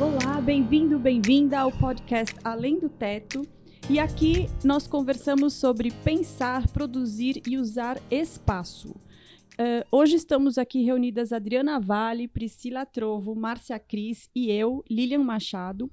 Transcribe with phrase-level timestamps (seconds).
[0.00, 3.46] Olá, bem-vindo, bem-vinda ao podcast Além do Teto.
[3.88, 8.90] E aqui nós conversamos sobre pensar, produzir e usar espaço.
[8.90, 15.88] Uh, hoje estamos aqui reunidas Adriana Vale, Priscila Trovo, Márcia Cris e eu, Lilian Machado.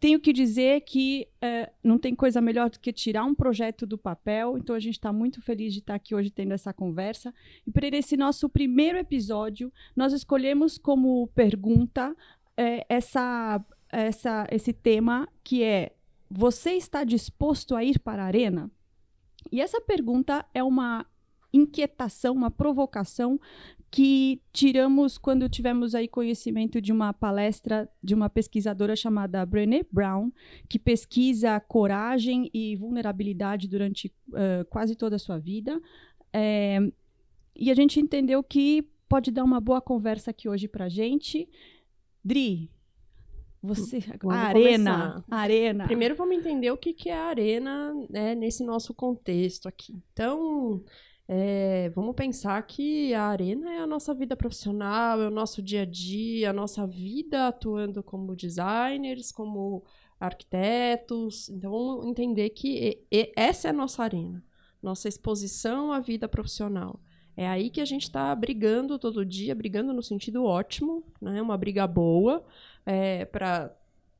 [0.00, 3.98] Tenho que dizer que uh, não tem coisa melhor do que tirar um projeto do
[3.98, 7.32] papel, então a gente está muito feliz de estar aqui hoje tendo essa conversa.
[7.66, 12.16] E para esse nosso primeiro episódio, nós escolhemos como pergunta
[12.58, 15.92] uh, essa, essa, esse tema que é:
[16.30, 18.70] Você está disposto a ir para a arena?
[19.50, 21.06] E essa pergunta é uma
[21.52, 23.40] inquietação, uma provocação
[23.90, 30.30] que tiramos quando tivemos aí conhecimento de uma palestra de uma pesquisadora chamada Brené Brown,
[30.68, 35.80] que pesquisa coragem e vulnerabilidade durante uh, quase toda a sua vida.
[36.32, 36.78] É,
[37.54, 41.48] e a gente entendeu que pode dar uma boa conversa aqui hoje para gente.
[42.26, 42.68] Dri,
[43.62, 45.24] você, vamos a arena, começar.
[45.30, 45.84] arena.
[45.84, 49.94] Primeiro vamos entender o que, que é a arena né, nesse nosso contexto aqui.
[50.12, 50.82] Então,
[51.28, 55.82] é, vamos pensar que a arena é a nossa vida profissional, é o nosso dia
[55.82, 59.84] a dia, a nossa vida atuando como designers, como
[60.18, 61.48] arquitetos.
[61.48, 64.42] Então, vamos entender que essa é a nossa arena,
[64.82, 67.00] nossa exposição à vida profissional.
[67.36, 71.42] É aí que a gente está brigando todo dia, brigando no sentido ótimo, né?
[71.42, 72.44] Uma briga boa
[73.30, 73.76] para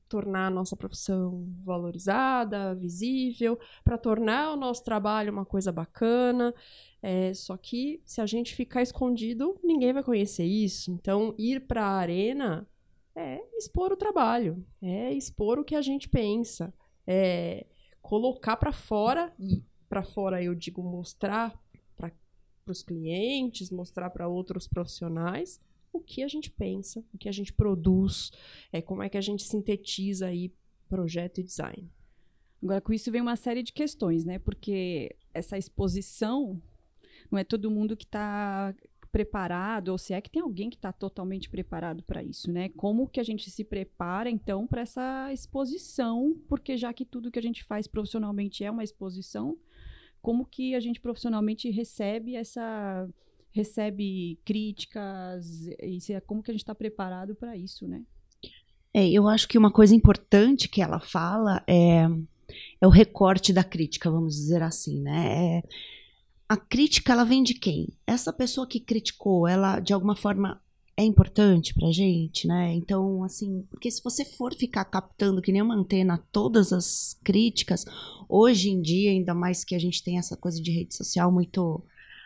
[0.09, 6.55] tornar a nossa profissão valorizada, visível, para tornar o nosso trabalho uma coisa bacana.
[7.03, 10.91] É, só que se a gente ficar escondido, ninguém vai conhecer isso.
[10.91, 12.69] Então, ir para a arena
[13.15, 16.73] é expor o trabalho, é expor o que a gente pensa,
[17.07, 17.67] é
[18.03, 21.59] colocar para fora e para fora eu digo mostrar
[22.67, 25.61] para os clientes, mostrar para outros profissionais
[25.93, 28.33] o que a gente pensa, o que a gente produz,
[28.73, 30.53] é como é que a gente sintetiza aí
[30.89, 31.89] projeto e design.
[32.61, 34.39] Agora, com isso vem uma série de questões, né?
[34.41, 36.61] Porque essa exposição
[37.31, 38.75] não é todo mundo que está
[39.13, 42.69] preparado, ou se é que tem alguém que está totalmente preparado para isso, né?
[42.71, 46.37] Como que a gente se prepara, então, para essa exposição?
[46.49, 49.57] Porque já que tudo que a gente faz profissionalmente é uma exposição,
[50.27, 53.09] como que a gente profissionalmente recebe essa
[53.53, 58.03] recebe críticas e se- como que a gente está preparado para isso, né?
[58.93, 62.09] É, eu acho que uma coisa importante que ela fala é,
[62.81, 65.59] é o recorte da crítica, vamos dizer assim, né?
[65.59, 65.63] É,
[66.49, 67.87] a crítica, ela vem de quem?
[68.05, 70.61] Essa pessoa que criticou, ela, de alguma forma,
[70.97, 72.73] é importante pra gente, né?
[72.73, 77.85] Então, assim, porque se você for ficar captando que nem uma antena todas as críticas,
[78.29, 81.85] hoje em dia, ainda mais que a gente tem essa coisa de rede social muito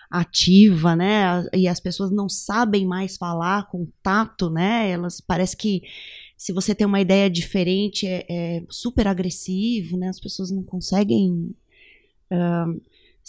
[0.08, 1.44] ativa, né?
[1.52, 4.90] E as pessoas não sabem mais falar com tato, né?
[4.90, 5.82] Elas parece que
[6.36, 10.08] se você tem uma ideia diferente é, é super agressivo, né?
[10.08, 11.54] As pessoas não conseguem
[12.30, 12.66] ah,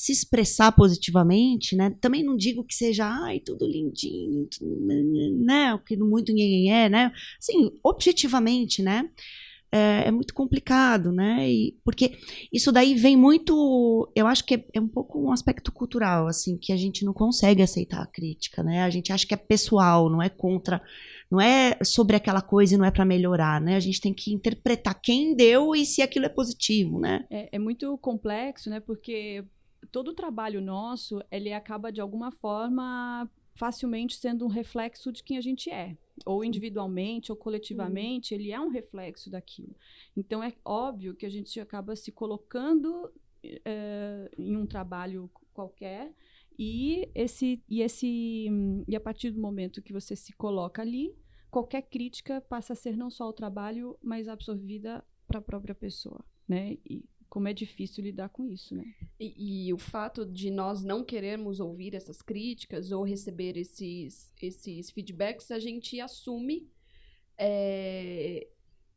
[0.01, 1.95] se expressar positivamente, né?
[2.01, 4.83] Também não digo que seja, ai, tudo lindinho, tudo,
[5.45, 5.75] né?
[5.75, 7.11] O que muito ninguém é, né?
[7.39, 9.07] Assim, objetivamente, né?
[9.71, 11.47] É, é muito complicado, né?
[11.47, 12.17] E, porque
[12.51, 16.57] isso daí vem muito, eu acho que é, é um pouco um aspecto cultural, assim,
[16.57, 18.81] que a gente não consegue aceitar a crítica, né?
[18.81, 20.81] A gente acha que é pessoal, não é contra,
[21.29, 23.75] não é sobre aquela coisa e não é para melhorar, né?
[23.75, 27.23] A gente tem que interpretar quem deu e se aquilo é positivo, né?
[27.29, 28.79] É, é muito complexo, né?
[28.79, 29.45] Porque
[29.91, 35.37] todo o trabalho nosso, ele acaba de alguma forma facilmente sendo um reflexo de quem
[35.37, 39.75] a gente é, ou individualmente ou coletivamente, ele é um reflexo daquilo.
[40.15, 43.11] Então é óbvio que a gente acaba se colocando
[43.43, 46.13] eh, em um trabalho qualquer
[46.57, 48.47] e esse e esse
[48.87, 51.15] e a partir do momento que você se coloca ali,
[51.49, 56.23] qualquer crítica passa a ser não só o trabalho, mas absorvida para a própria pessoa,
[56.47, 56.77] né?
[56.85, 58.83] E como é difícil lidar com isso, né?
[59.17, 64.91] E, e o fato de nós não querermos ouvir essas críticas ou receber esses, esses
[64.91, 66.69] feedbacks, a gente assume
[67.37, 68.49] é,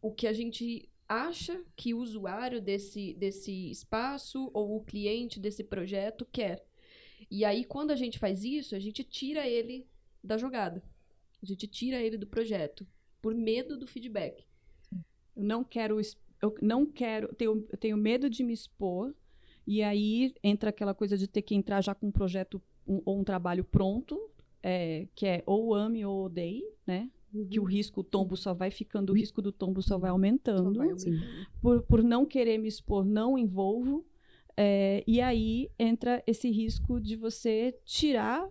[0.03, 5.63] o que a gente acha que o usuário desse, desse espaço ou o cliente desse
[5.63, 6.67] projeto quer.
[7.31, 9.87] E aí, quando a gente faz isso, a gente tira ele
[10.25, 10.83] da jogada.
[11.41, 12.85] A gente tira ele do projeto
[13.23, 14.45] por medo do feedback.
[15.37, 16.01] Eu não quero,
[16.45, 19.15] eu não quero, tenho, eu tenho medo de me expor,
[19.67, 23.19] e aí entra aquela coisa de ter que entrar já com um projeto um- ou
[23.19, 24.19] um trabalho pronto,
[24.63, 27.11] é, que é ou ame ou odeie, né?
[27.51, 30.13] Que o risco, o tombo só vai ficando, o risco do tombo só vai Só
[30.15, 30.79] aumentando.
[30.79, 31.17] vai aumentando.
[31.61, 34.05] por, por não querer me expor, não envolvo.
[34.57, 38.49] é, e aí entra esse risco de você tirar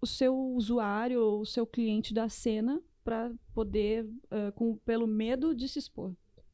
[0.00, 5.52] o seu usuário ou o seu cliente da cena para poder, uh, com, pelo medo
[5.54, 6.12] de se expor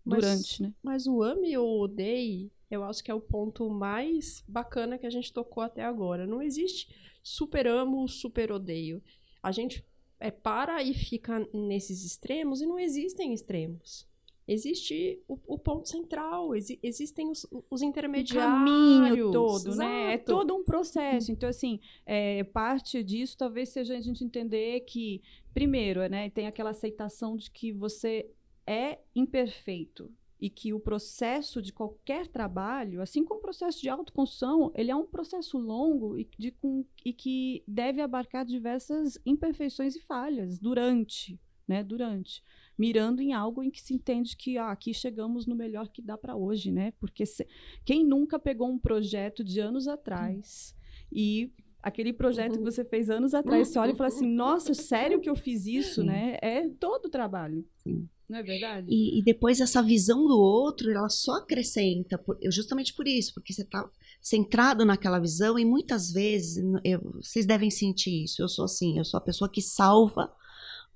[0.08, 0.72] Mas- durante, né?
[0.82, 5.10] Mas o ame ou odeie, eu acho que é o ponto mais bacana que a
[5.10, 6.26] gente tocou até agora.
[6.26, 6.88] Não existe
[7.22, 9.02] super amo, super odeio.
[9.42, 9.84] A gente
[10.20, 14.06] é, para e fica nesses extremos e não existem extremos.
[14.50, 18.50] Existe o, o ponto central, exi- existem os, os o intermediários.
[18.50, 20.12] caminho todo, né?
[20.12, 20.24] É Exato.
[20.24, 21.30] todo um processo.
[21.30, 25.20] Então, assim, é, parte disso talvez seja a gente entender que,
[25.52, 28.26] primeiro, né, tem aquela aceitação de que você
[28.68, 30.10] é imperfeito
[30.40, 34.94] e que o processo de qualquer trabalho, assim como o processo de autoconstrução, ele é
[34.94, 41.40] um processo longo e, de, com, e que deve abarcar diversas imperfeições e falhas durante,
[41.66, 41.82] né?
[41.82, 42.42] Durante
[42.78, 46.16] mirando em algo em que se entende que ah, aqui chegamos no melhor que dá
[46.16, 46.92] para hoje, né?
[47.00, 47.44] Porque se-
[47.84, 50.76] quem nunca pegou um projeto de anos atrás
[51.10, 51.50] e
[51.82, 55.28] aquele projeto que você fez anos atrás, você olha e fala assim, nossa, sério que
[55.28, 56.38] eu fiz isso, né?
[56.40, 57.66] É todo o trabalho.
[57.78, 58.08] Sim.
[58.28, 58.86] Não é verdade?
[58.90, 63.52] E, e depois essa visão do outro, ela só acrescenta, por- justamente por isso, porque
[63.52, 63.88] você está
[64.20, 69.04] centrado naquela visão e muitas vezes, eu- vocês devem sentir isso, eu sou assim, eu
[69.04, 70.30] sou a pessoa que salva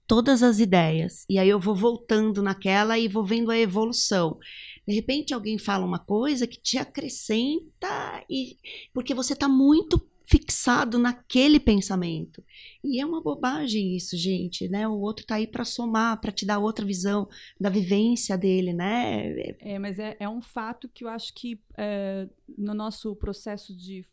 [0.07, 4.39] todas as ideias, e aí eu vou voltando naquela e vou vendo a evolução.
[4.87, 8.59] De repente alguém fala uma coisa que te acrescenta, e
[8.93, 12.43] porque você está muito fixado naquele pensamento.
[12.83, 14.87] E é uma bobagem isso, gente, né?
[14.89, 17.29] O outro tá aí para somar, para te dar outra visão
[17.61, 19.55] da vivência dele, né?
[19.61, 24.07] É, mas é, é um fato que eu acho que é, no nosso processo de,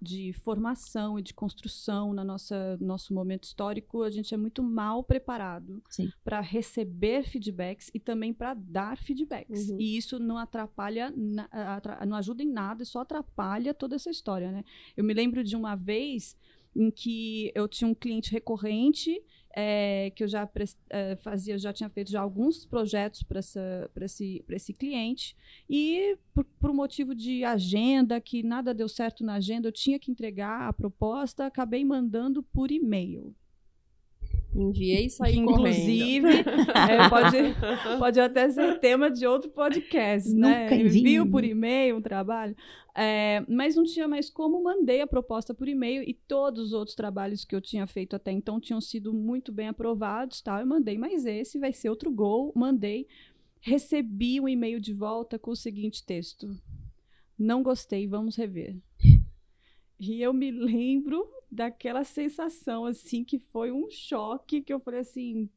[0.00, 5.04] de formação e de construção, no nossa, nosso momento histórico, a gente é muito mal
[5.04, 5.82] preparado
[6.24, 9.68] para receber feedbacks e também para dar feedbacks.
[9.68, 9.76] Uhum.
[9.78, 14.50] E isso não atrapalha, na- atra- não ajuda em nada, só atrapalha toda essa história,
[14.50, 14.64] né?
[14.96, 16.36] Eu me lembro de uma vez
[16.74, 19.20] em que eu tinha um cliente recorrente
[19.54, 20.48] é, que eu já
[20.88, 25.36] é, fazia, já tinha feito já alguns projetos para esse, esse cliente
[25.68, 30.10] e por, por motivo de agenda, que nada deu certo na agenda, eu tinha que
[30.10, 33.34] entregar a proposta, acabei mandando por e-mail.
[34.54, 35.68] Enviei e saí correndo.
[35.68, 36.28] inclusive,
[36.74, 37.36] é, pode,
[37.98, 40.62] pode até ser tema de outro podcast, né?
[40.62, 41.00] Nunca envio.
[41.00, 42.56] Envio por e-mail um trabalho.
[42.94, 46.96] É, mas não tinha mais como, mandei a proposta por e-mail e todos os outros
[46.96, 50.58] trabalhos que eu tinha feito até então tinham sido muito bem aprovados, tal.
[50.58, 52.52] Eu mandei, mas esse vai ser outro gol.
[52.54, 53.06] Mandei,
[53.60, 56.48] recebi um e-mail de volta com o seguinte texto:
[57.38, 58.76] Não gostei, vamos rever.
[60.00, 65.48] E eu me lembro daquela sensação, assim, que foi um choque, que eu falei assim...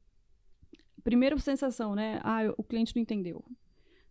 [1.04, 2.22] Primeira sensação, né?
[2.24, 3.44] Ah, o cliente não entendeu.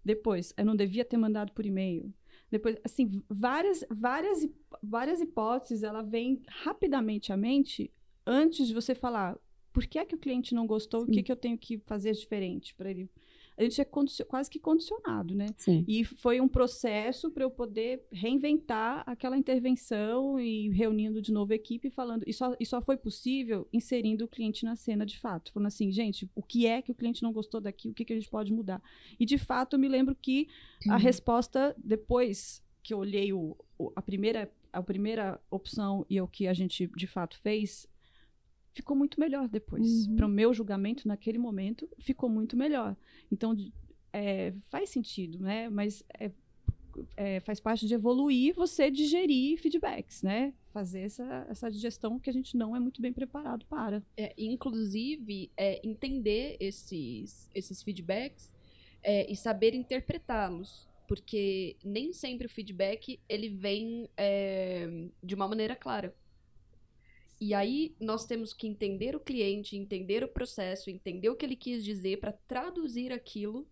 [0.05, 2.13] Depois, eu não devia ter mandado por e-mail.
[2.51, 4.47] Depois, assim, várias, várias,
[4.83, 7.91] várias hipóteses, ela vem rapidamente à mente
[8.27, 9.39] antes de você falar
[9.73, 11.23] por que é que o cliente não gostou, o que, Sim.
[11.23, 13.09] que eu tenho que fazer diferente para ele.
[13.57, 13.85] A gente é
[14.25, 15.47] quase que condicionado, né?
[15.57, 15.85] Sim.
[15.87, 21.57] E foi um processo para eu poder reinventar aquela intervenção e reunindo de novo a
[21.57, 22.25] equipe e falando.
[22.27, 25.53] E só, e só foi possível inserindo o cliente na cena de fato.
[25.53, 27.89] Falando assim, gente, o que é que o cliente não gostou daqui?
[27.91, 28.83] O que, que a gente pode mudar?
[29.19, 30.49] E de fato, eu me lembro que
[30.89, 36.27] a resposta, depois que eu olhei o, o- a, primeira, a primeira opção e o
[36.27, 37.87] que a gente de fato fez,
[38.73, 40.07] ficou muito melhor depois.
[40.07, 40.17] Uhum.
[40.17, 42.97] Para o meu julgamento, naquele momento, ficou muito melhor.
[43.31, 43.55] Então,
[44.13, 45.69] é, faz sentido, né?
[45.69, 46.31] Mas é,
[47.17, 50.53] é, faz parte de evoluir você digerir feedbacks, né?
[50.73, 54.03] Fazer essa, essa digestão que a gente não é muito bem preparado para.
[54.17, 58.51] É, inclusive, é, entender esses, esses feedbacks
[59.03, 60.89] é, e saber interpretá-los.
[61.07, 66.15] Porque nem sempre o feedback ele vem é, de uma maneira clara.
[67.45, 71.57] E aí nós temos que entender o cliente, entender o processo, entender o que ele
[71.57, 73.69] quis dizer para traduzir aquilo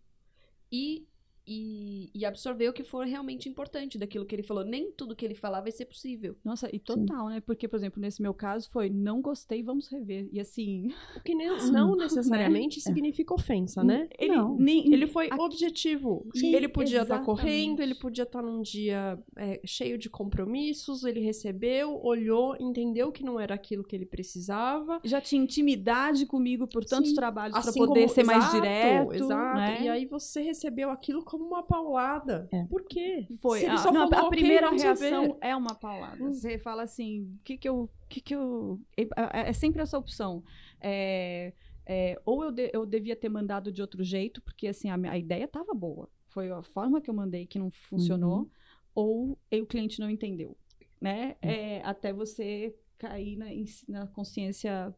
[0.73, 1.07] e,
[1.47, 4.65] e, e absorver o que for realmente importante daquilo que ele falou.
[4.65, 6.37] Nem tudo que ele falar vai ser possível.
[6.45, 7.41] Nossa, e total, né?
[7.41, 10.29] Porque, por exemplo, nesse meu caso foi não gostei, vamos rever.
[10.33, 14.09] E assim, O que ne- não necessariamente significa ofensa, né?
[14.19, 14.57] ele Não.
[14.57, 16.27] nem Ele foi Aqui- objetivo.
[16.35, 17.27] Sim, ele podia estar exatamente.
[17.27, 23.23] correndo, ele podia estar num dia é, cheio de compromissos, ele recebeu, olhou, entendeu que
[23.25, 25.01] não era aquilo que ele precisava.
[25.05, 27.17] já tinha intimidade comigo por tantos Sim.
[27.17, 29.57] trabalhos para Assim poder como- ser mais Exato, direto, Exato.
[29.59, 29.83] né?
[29.83, 32.49] E aí você recebeu aquilo como uma paulada.
[32.53, 32.65] É.
[32.65, 33.27] Por quê?
[33.41, 33.61] Foi.
[33.63, 36.23] Ele A, só não, falou, a "Ok, primeira vamos reação rever." é uma paulada.
[36.25, 36.33] Hum.
[36.33, 37.89] Você fala assim, o que que eu...
[38.09, 40.43] Que que eu é, sempre essa opção.
[40.81, 41.53] É,
[41.87, 45.17] é, ou eu, de- eu devia ter mandado de outro jeito, porque assim, a, a
[45.19, 46.09] ideia estava boa.
[46.29, 48.51] Foi a forma que eu mandei que não funcionou, Uhum.
[48.95, 50.57] ou o cliente não entendeu.
[51.01, 51.37] Né?
[51.41, 53.47] É, até você cair na,
[53.89, 54.95] na consciência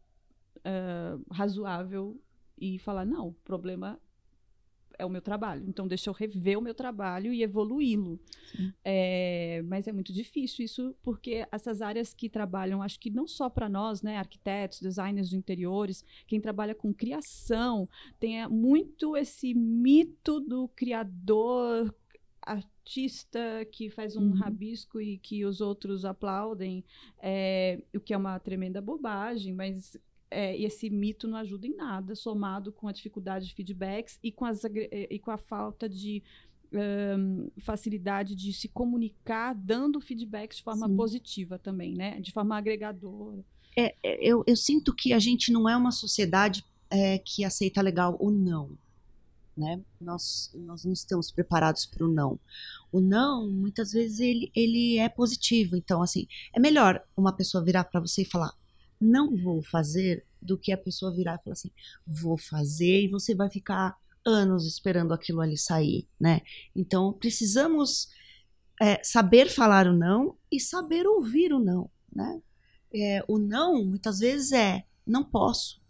[0.64, 2.18] ah, razoável
[2.58, 4.00] e falar, não, o problema
[4.98, 5.64] é o meu trabalho.
[5.68, 8.18] Então, deixa eu rever o meu trabalho e evoluí-lo.
[8.84, 13.48] É, mas é muito difícil isso, porque essas áreas que trabalham, acho que não só
[13.48, 17.88] para nós, né, arquitetos, designers de interiores, quem trabalha com criação,
[18.20, 21.94] tem é, muito esse mito do criador
[22.42, 24.34] artista que faz um uhum.
[24.34, 26.84] rabisco e que os outros aplaudem,
[27.20, 29.96] é, o que é uma tremenda bobagem, mas
[30.32, 34.44] é, esse mito não ajuda em nada, somado com a dificuldade de feedbacks e com,
[34.44, 36.22] as, e com a falta de
[36.72, 40.96] um, facilidade de se comunicar, dando feedbacks de forma Sim.
[40.96, 42.20] positiva também, né?
[42.20, 43.44] De forma agregadora.
[43.76, 47.80] É, é, eu, eu, sinto que a gente não é uma sociedade é, que aceita
[47.80, 48.70] legal o não.
[49.56, 49.80] Né?
[50.00, 52.38] Nós, nós não estamos preparados para o não.
[52.90, 55.76] O não, muitas vezes, ele, ele é positivo.
[55.76, 58.54] Então, assim, é melhor uma pessoa virar para você e falar:
[59.02, 61.70] não vou fazer do que a pessoa virar e falar assim,
[62.06, 66.40] vou fazer e você vai ficar anos esperando aquilo ali sair, né?
[66.74, 68.08] Então precisamos
[68.80, 72.40] é, saber falar o não e saber ouvir o não, né?
[72.94, 75.80] É, o não muitas vezes é não posso.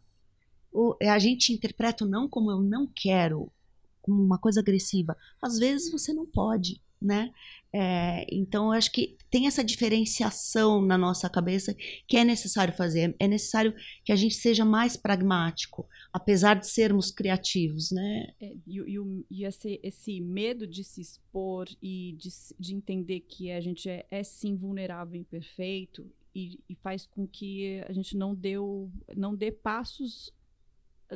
[0.73, 3.53] O, é, a gente interpreta o não como eu não quero,
[4.01, 5.17] como uma coisa agressiva.
[5.41, 7.33] Às vezes você não pode, né?
[7.75, 11.75] É, então, eu acho que tem essa diferenciação na nossa cabeça
[12.07, 13.17] que é necessário fazer.
[13.19, 18.35] É necessário que a gente seja mais pragmático, apesar de sermos criativos, né?
[18.41, 22.29] É, e, e, e esse, esse, medo de se expor e de,
[22.61, 27.27] de entender que a gente é, é sim vulnerável e imperfeito e, e, faz com
[27.27, 30.33] que a gente não, deu, não dê passos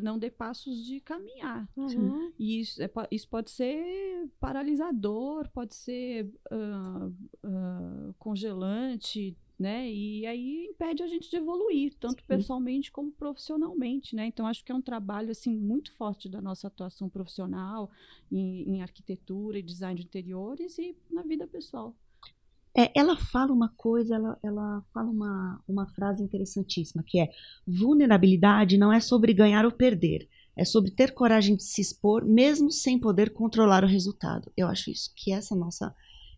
[0.02, 1.68] não dê passos de caminhar.
[1.76, 2.32] Uhum.
[2.38, 7.08] E isso, é, isso pode ser paralisador, pode ser uh,
[7.44, 9.90] uh, congelante, né?
[9.90, 12.26] E aí impede a gente de evoluir, tanto Sim.
[12.26, 14.26] pessoalmente como profissionalmente, né?
[14.26, 17.90] Então acho que é um trabalho assim muito forte da nossa atuação profissional
[18.30, 21.94] em, em arquitetura e design de interiores e na vida pessoal.
[22.76, 27.30] É, ela fala uma coisa, ela, ela fala uma, uma frase interessantíssima, que é
[27.66, 32.70] vulnerabilidade não é sobre ganhar ou perder, é sobre ter coragem de se expor, mesmo
[32.70, 34.52] sem poder controlar o resultado.
[34.54, 35.94] Eu acho isso, que essa nossa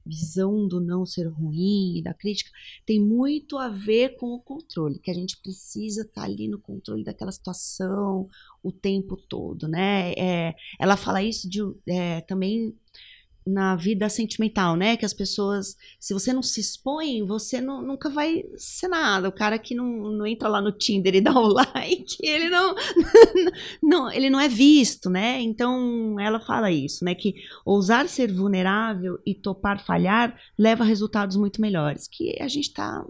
[0.07, 2.51] visão do não ser ruim, da crítica,
[2.87, 6.59] tem muito a ver com o controle, que a gente precisa estar tá ali no
[6.59, 8.29] controle daquela situação
[8.63, 10.13] o tempo todo, né?
[10.13, 12.75] É, ela fala isso de, é, também
[13.49, 14.97] na vida sentimental, né?
[14.97, 19.29] Que as pessoas, se você não se expõe, você não, nunca vai ser nada.
[19.29, 22.75] O cara que não, não entra lá no Tinder e dá o like, ele não,
[23.83, 25.41] não, ele não é visto, né?
[25.41, 27.15] Então ela fala isso, né?
[27.15, 32.07] Que ousar ser vulnerável e topar falhar leva a resultados muito melhores.
[32.07, 33.05] Que a gente está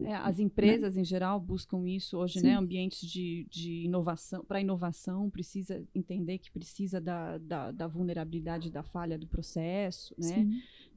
[0.00, 1.00] é, as empresas, né?
[1.00, 2.54] em geral, buscam isso hoje, né?
[2.54, 4.44] Ambientes de, de inovação.
[4.44, 10.46] Para inovação, precisa entender que precisa da, da, da, vulnerabilidade da falha do processo, né?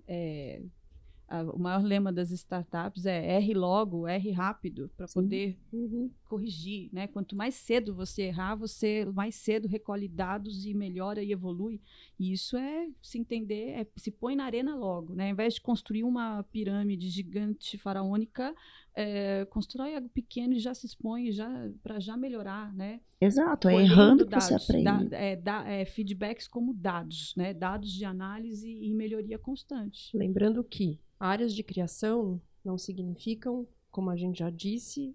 [0.08, 0.62] É,
[1.30, 6.12] a, o maior lema das startups é R logo, R rápido, para poder uhum.
[6.30, 7.08] Corrigir, né?
[7.08, 11.82] Quanto mais cedo você errar, você mais cedo recolhe dados e melhora e evolui.
[12.18, 15.26] E isso é se entender, é, se põe na arena logo, né?
[15.26, 18.56] Ao invés de construir uma pirâmide gigante faraônica,
[18.96, 21.50] é, constrói algo pequeno e já se expõe já
[21.84, 23.02] para já melhorar, né?
[23.20, 25.10] Exato, é errando que você aprende.
[25.10, 27.54] Da, é, da, é, feedbacks como dados, né?
[27.54, 30.16] Dados de análise e melhoria constante.
[30.16, 35.14] Lembrando que Áreas de criação não significam, como a gente já disse,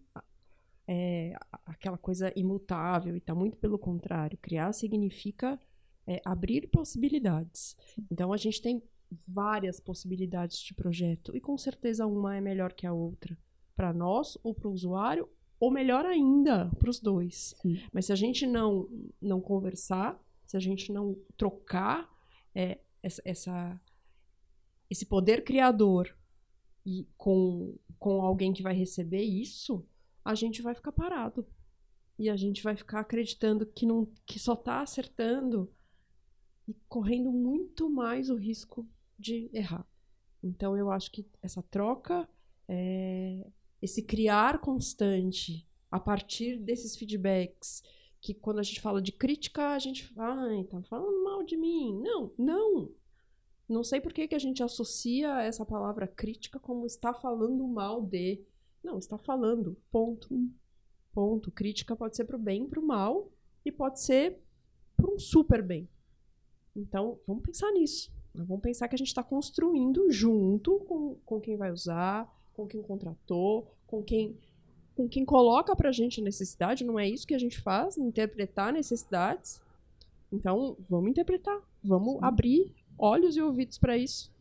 [0.87, 4.39] é, aquela coisa imutável e tá muito pelo contrário.
[4.39, 5.59] Criar significa
[6.07, 7.77] é, abrir possibilidades.
[8.11, 8.83] Então a gente tem
[9.27, 13.37] várias possibilidades de projeto e com certeza uma é melhor que a outra
[13.77, 17.55] para nós ou para o usuário ou melhor ainda para os dois.
[17.63, 17.79] Sim.
[17.93, 18.89] Mas se a gente não
[19.21, 22.09] não conversar, se a gente não trocar
[22.55, 23.81] é, essa, essa
[24.91, 26.15] esse poder criador
[26.85, 29.85] e com, com alguém que vai receber isso,
[30.25, 31.47] a gente vai ficar parado.
[32.19, 35.71] E a gente vai ficar acreditando que, não, que só está acertando
[36.67, 38.87] e correndo muito mais o risco
[39.19, 39.87] de errar.
[40.43, 42.29] Então eu acho que essa troca,
[42.69, 43.47] é,
[43.83, 47.83] esse criar constante a partir desses feedbacks,
[48.21, 51.57] que quando a gente fala de crítica, a gente fala, ai, tá falando mal de
[51.57, 52.01] mim.
[52.01, 52.91] Não, não.
[53.69, 58.03] Não sei por que, que a gente associa essa palavra crítica como está falando mal
[58.03, 58.43] de.
[58.85, 59.77] Não, está falando.
[59.91, 60.29] Ponto.
[61.13, 61.51] Ponto.
[61.51, 63.33] Crítica pode ser para o bem para o mal,
[63.65, 64.39] e pode ser
[64.97, 65.89] para um super bem.
[66.77, 68.13] Então, vamos pensar nisso.
[68.35, 72.83] Vamos pensar que a gente está construindo junto com, com quem vai usar, com quem
[72.83, 74.39] contratou, com quem
[74.97, 79.61] com quem coloca gente a necessidade, não é isso que a gente faz, interpretar necessidades.
[80.31, 84.33] Então, vamos interpretar, vamos abrir olhos e ouvidos para isso.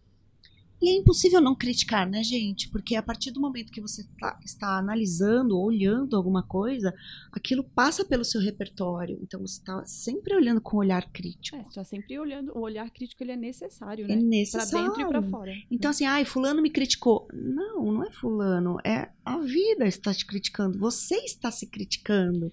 [0.83, 2.67] E é impossível não criticar, né, gente?
[2.69, 6.93] Porque a partir do momento que você tá- está analisando, olhando alguma coisa,
[7.31, 9.17] aquilo passa pelo seu repertório.
[9.23, 11.55] Então você está sempre olhando com olhar crítico.
[11.55, 14.15] É, tá sempre olhando, o olhar crítico ele é necessário, É né?
[14.17, 14.87] Pra necessário.
[14.89, 15.53] dentro e pra fora.
[15.71, 17.29] Então, assim, ai, fulano me criticou.
[17.33, 18.77] Não, não é fulano.
[18.83, 20.77] É a vida está te criticando.
[20.79, 22.51] Você está se criticando.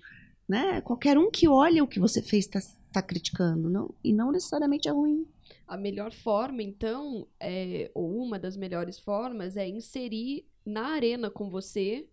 [0.49, 0.81] Né?
[0.83, 2.61] Qualquer um que olha o que você fez está
[2.93, 3.69] tá criticando.
[3.69, 5.27] Não, e não necessariamente é ruim.
[5.71, 11.49] A melhor forma, então, é, ou uma das melhores formas, é inserir na arena com
[11.49, 12.09] você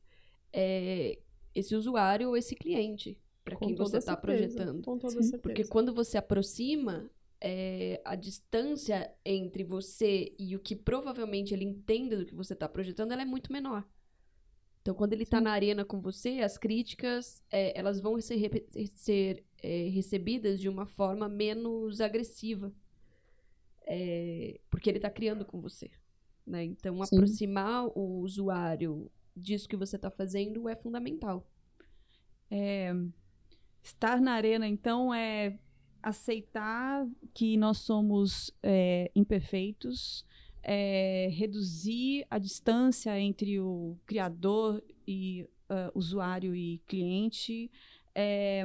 [0.53, 1.17] é,
[1.55, 4.83] esse usuário ou esse cliente para quem você está projetando.
[4.83, 5.39] Com toda certeza.
[5.39, 7.09] Porque quando você aproxima,
[7.41, 12.69] é, a distância entre você e o que provavelmente ele entenda do que você está
[12.69, 13.83] projetando, ela é muito menor.
[14.81, 19.43] Então, quando ele está na arena com você, as críticas, é, elas vão ser, ser,
[19.61, 22.71] é, recebidas de uma forma menos agressiva.
[23.89, 25.89] É, porque ele está criando com você.
[26.45, 26.63] né?
[26.63, 27.15] Então, Sim.
[27.15, 31.49] aproximar o usuário disso que você está fazendo é fundamental.
[33.83, 35.57] Estar na arena, então, é
[36.03, 40.25] aceitar que nós somos é, imperfeitos,
[40.63, 47.69] é, reduzir a distância entre o criador e ah, usuário e cliente,
[48.15, 48.63] é,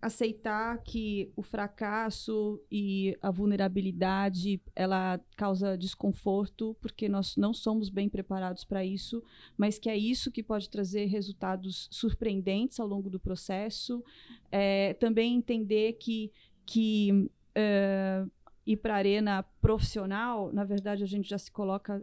[0.00, 8.08] aceitar que o fracasso e a vulnerabilidade ela causa desconforto porque nós não somos bem
[8.08, 9.22] preparados para isso,
[9.58, 14.02] mas que é isso que pode trazer resultados surpreendentes ao longo do processo.
[14.50, 16.32] É, também entender que,
[16.64, 18.24] que é,
[18.66, 22.02] ir para a arena profissional, na verdade, a gente já se coloca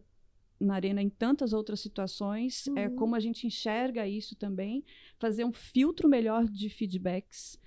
[0.59, 2.95] na arena em tantas outras situações, é Uhum.
[2.95, 4.83] como a gente enxerga isso também,
[5.19, 7.59] fazer um filtro melhor de feedbacks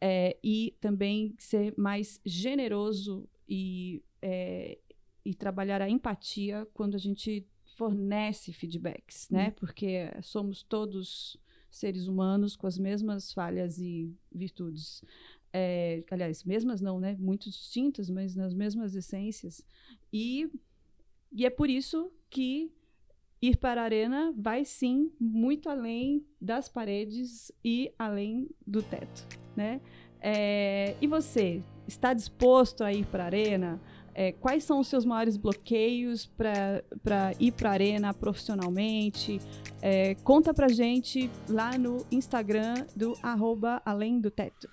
[0.00, 4.78] é, e também ser mais generoso e, é,
[5.24, 9.50] e trabalhar a empatia quando a gente fornece feedbacks, né?
[9.52, 11.36] Porque somos todos
[11.70, 15.02] seres humanos com as mesmas falhas e virtudes.
[15.52, 17.16] É, aliás, mesmas não, né?
[17.18, 19.64] Muito distintas, mas nas mesmas essências.
[20.12, 20.50] E,
[21.32, 22.72] e é por isso que
[23.40, 29.80] ir para a arena vai sim muito além das paredes e além do teto, né?
[30.20, 33.80] É, e você está disposto a ir para a arena?
[34.14, 39.38] É, quais são os seus maiores bloqueios para ir para a arena profissionalmente?
[39.82, 44.68] É, conta pra gente lá no Instagram do arroba Além do Teto.